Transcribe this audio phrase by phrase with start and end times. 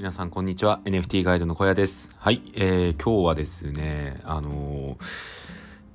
[0.00, 5.04] 皆さんこんにちは NFT ガイドの小屋ですはい、えー、今日はですねあのー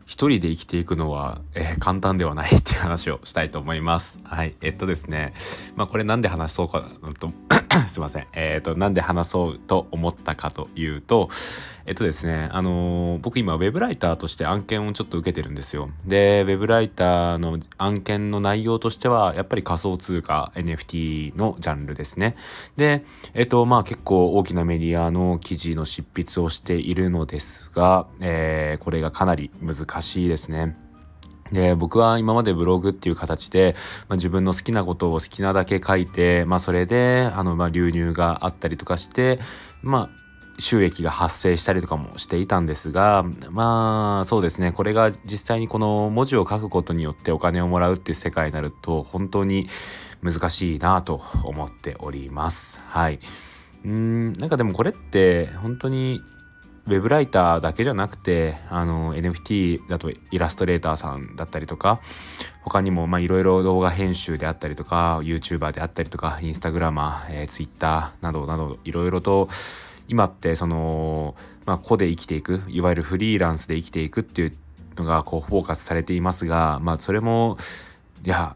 [0.05, 4.19] 一人で生きていくのは、えー、簡単ではないっていう話をしたいと思います。
[4.23, 4.55] はい。
[4.61, 5.33] えっとですね。
[5.75, 6.87] まあこれなんで話そうか
[7.19, 7.31] と、
[7.87, 8.27] すいません。
[8.33, 11.29] えー、っと、なんで話そうと思ったかというと、
[11.85, 15.89] えっとですね、あのー、僕今 web ライターとして案件をちょっと受けてるんですよ。
[16.05, 22.35] で、web ライターの案件の内容としては、やっぱり仮想通貨 NFT のジャンルですね。
[22.77, 30.84] で、えっと、まあ結構大きなメディアの記事の執筆をしているのですが、え、これがかなり難しいですね。
[31.55, 33.75] で、僕は今までブログっていう形で、
[34.07, 39.39] まあ、自分の好きなことを好きなだけ書いて、まあそれで、あの、まあ流入があったりとかして、
[39.81, 40.25] まあ
[40.59, 49.67] 収益が発生したりとかもしていたんですが、まあそうですね、これが実際にこの文字を書くことによってお金をもらうっていう世界になると本当に
[50.21, 52.79] 難しいなと思っております。
[52.87, 53.19] はい。
[53.83, 56.21] うん、なんかでもこれって本当に
[56.87, 61.99] ウェブライターだけじゃなくて、あの、NFT だとイラストレーターさんだったりとか、
[62.61, 69.49] 他にも、ま、いろいろ動画編集であったりとか、YouTuber であったりとか、インスタグラマー、えー、Twitter などなど、いろいろと、
[70.07, 74.57] 今ってその、まあ、個で生きていくいわゆるフリーランスで生きていくっていう
[74.97, 77.57] のがこうフォーカスされていますがまあそれも
[78.23, 78.55] いや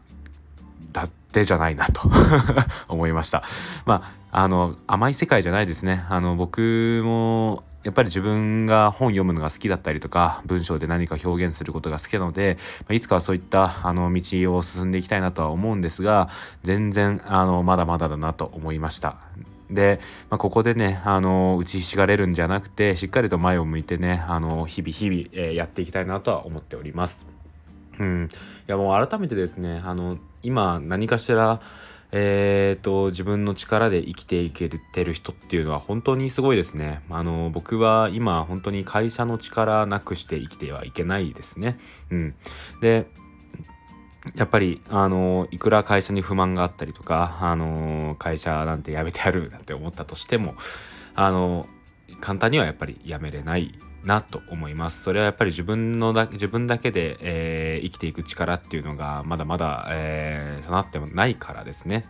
[0.92, 2.10] だってじゃないなと
[2.88, 3.44] 思いました。
[3.84, 6.04] まああの甘い世界じゃないですね。
[6.08, 12.58] あの僕もやっぱり自分が本読むのが好きだったりとか文章で何か表現することが好きなので
[12.90, 16.28] いつかはそういったあの道を進んでいきたいなとは思うんですが
[16.62, 19.16] 全然あのまだまだだなと思いました
[19.70, 27.26] で、まあ、ここでね、あの、打ちひしがれるんじゃなくて、しっかりと前を向いてね、あの、日々日々、え、やっていきたいなとは思っております。
[27.98, 28.28] うん。
[28.30, 28.30] い
[28.66, 31.60] や、もう改めてですね、あの、今何かしら、
[32.12, 37.02] えーと、自分の力で生きていけてる人っていうのは本当にすごいですね。
[37.08, 41.78] あの、僕は今本当に会社の力なくして生きてはいけないですね。
[42.10, 42.34] うん。
[42.80, 43.06] で、
[44.36, 50.54] やっぱり、あの、いくら会社に不満があったりとか、あの、会社なんてやめてやるなんて思ったとしても、
[51.14, 51.66] あの、
[52.20, 55.02] 簡単にはやっぱりやめれないなと思います。
[55.02, 62.06] それはやっぱり自分のだ自分だけで、えー、生きていく力っていうのがまだまだ、えー、備ってもないからですね。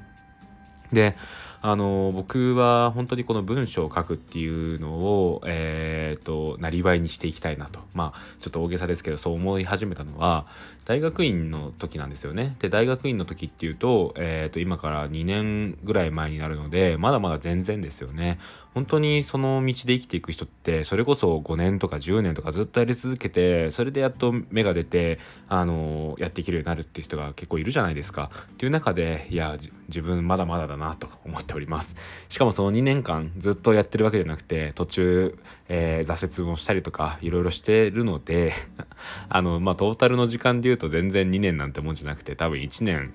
[0.92, 1.16] で、
[1.62, 10.46] あの僕は本当にこの文章を書くっていうのを、えーと、なりわいにしていきたいなとまあちょっと大げさですけどそう思い始めたのは
[10.86, 12.56] 大学院の時なんですよね。
[12.58, 18.38] で大学院の時っていうと,、えーと、今から2年ぐらい前になるのでまだまだ全然ですよね。
[18.74, 25.18] 本当にその道で生きていく人ってそれこそ5年とか10年とかずっとやり続けてそれでやっと芽が出て
[25.48, 28.30] あのやっていけるようになるっていう人が結構いるじゃないですか。
[28.52, 29.56] っていう中でいや
[29.88, 31.96] 自分まだまだだなと思ってております。
[32.28, 35.38] しかもその2年間ずっとやってるわけじゃなくて途中、
[35.68, 38.52] えー、挫折をしたりとかいろいろしてるので
[39.28, 43.12] あのまあトータルの時間で言うと全然2年なんてもんじゃなくて多分1年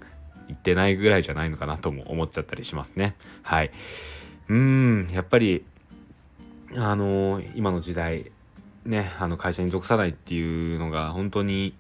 [0.50, 3.16] いってないぐらいじゃないのかなとも思っちゃったりしますね。
[3.42, 3.72] はい。
[4.48, 5.66] うん、やっぱり、
[6.76, 8.32] あのー、今の時代、
[8.86, 11.74] ね、あの会社に属さないっていうのが本当に、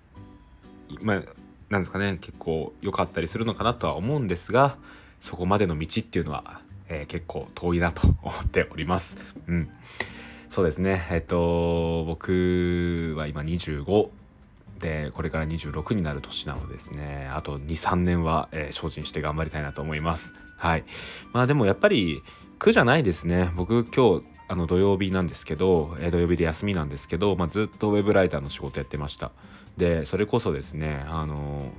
[1.01, 1.23] まあ、
[1.69, 4.77] なんですかね、結構良かったりするのかなとは思うんですが、
[5.25, 9.17] そこまでの道っていうのは、えー、結構遠いなと思っております。
[9.47, 9.69] うん。
[10.51, 11.07] そうですね。
[11.09, 14.09] えっと、僕は今25
[14.79, 17.27] で、これから26になる年なのですね。
[17.33, 20.35] あと2、3年は、えー、精進して頑張りたいなと思います。
[20.57, 20.83] はい。
[21.33, 22.21] まあでもやっぱり
[22.59, 23.51] 苦じゃないですね。
[23.55, 29.31] 僕今日あの土曜日なんですけど、えー、土曜日で休みなんですけど、まあ、ずっとウェブライターの仕事やってました。
[29.75, 31.71] で、それこそですね、あの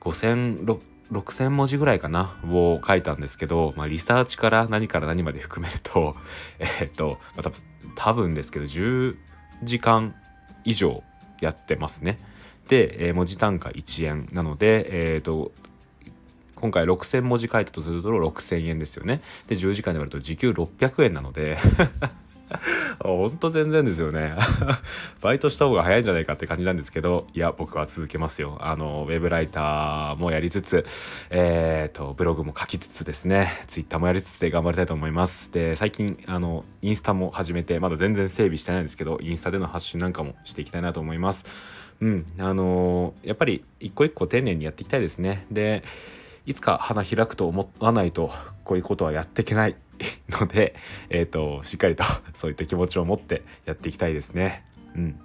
[0.00, 0.66] 5000、
[1.12, 6.16] 6000文字ぐらいかなを書いたんですけど、まあ、リサーチから何から何まで含めると、
[6.58, 7.52] え、っと、まあ、
[7.94, 9.16] 多分ですけど、10
[9.62, 10.14] 時間
[10.64, 11.02] 以上
[11.40, 12.18] やってますね。
[12.68, 15.52] で、えー、文字単価1円なので、えー、っと、
[16.56, 19.20] 今回6000文字書いたとすると6000円ですよね。
[19.48, 21.58] で、10時間で割ると時給600円なので
[23.00, 24.34] ほんと全然ですよね。
[25.20, 28.58] バイトした方が早いんじゃないかって感じなんですけど、いや、僕は続けますよ。
[28.60, 30.84] あの、ウェブライターもやりつつ、
[31.30, 35.52] えっ、ー、と、ブログも書きつつですね、ツイッターもやりつつで頑張りたいと思います。
[35.52, 41.44] で、最近、あの、インスタも始めて、まだ全然整備してないんですけど、インスタでの発信なんかもしていきたいなと思います。
[42.02, 45.46] うん、あのやっぱり一個一個丁寧にやっていきたいですね。
[45.52, 45.84] で、
[46.46, 48.32] いつか花開くと思わないと
[48.64, 49.76] こういうことはやっていけない
[50.28, 50.74] ので、
[51.10, 52.04] えっ、ー、と、しっかりと
[52.34, 54.64] そういった気持ちを持ってやっていきたいですね。
[54.96, 55.20] うん。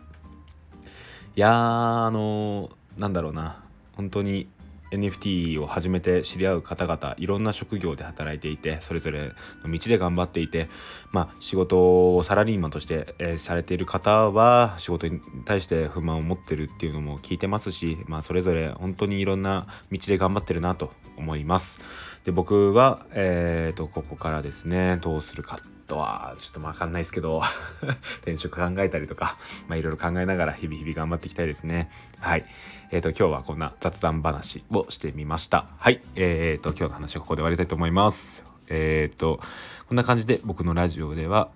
[1.35, 3.63] いやー、あのー、なんだろうな。
[3.95, 4.47] 本当に
[4.91, 9.33] NFT を始めて知り合う方々いろんな職業で働いていてそれぞれ
[9.63, 10.69] の道で頑張っていて
[11.11, 21.79] まあ仕事をサラリーマンとして、えー、されている方は仕事に対して不満を持ってるっていうのも聞いてますしまあそれぞれ本当にいろんな道で頑張ってるなと思います
[22.27, 27.41] で僕はえっ、ー、とここからですねどうするかとはちょっとわかんないですけど
[28.19, 29.37] 転職考えたりとか
[29.69, 31.89] まあいろいろ考えながら日々日々頑張っていきたいですね。
[32.19, 32.45] はい。
[32.91, 35.67] えっ、ー、と今日はこんな雑談話をしてみました。
[35.77, 36.01] はい。
[36.15, 38.43] え、ー、と今日の話はここで終わりたいと思います。
[38.67, 39.39] えっ、ー、と
[39.87, 41.47] こんな感じで僕のラジオでは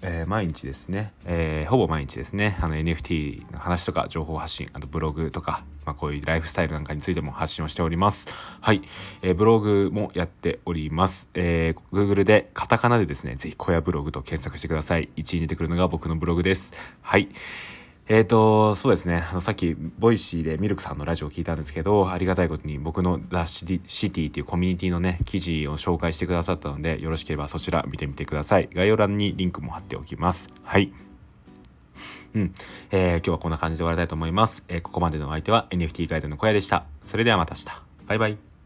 [0.00, 8.28] えー、毎日ですね、えー、ほぼ毎日ですね、あの NFT の話とか情報発信、あとブログとか、まあ、こういうライフスタイルなんかについても発信をしております。
[8.60, 8.82] はい。
[9.22, 11.28] えー、ブログもやっております。
[11.34, 15.08] えー、Google でカタカナでですね、ぜひ小屋ブログと検索してください。
[15.16, 16.72] 1位に出てくるのが僕のブログです。
[17.02, 17.28] はい。
[18.10, 19.26] えっ、ー、と、そうですね。
[19.30, 28.70] あのさっき、 Voicy でミルクさんのラジオを聞いたんですけど、ありがたいことに僕のザ・シティっていうコミュニティのね、記事を紹介してくださったので、よろしければそちら見てみてください。
[28.72, 30.48] 概要欄にリンクも貼っておきます。
[30.62, 30.90] はい。
[32.34, 32.54] うん。
[32.90, 34.64] えー、今日はこんな感じで終わりたいと思います。
[34.68, 36.86] えー、ここまでのお相手は NFT ガイドの小屋でした。
[37.04, 37.82] それではまた明日。
[38.06, 38.57] バイバイ。